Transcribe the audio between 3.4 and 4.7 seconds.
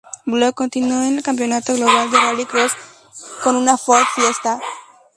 con un Ford Fiesta.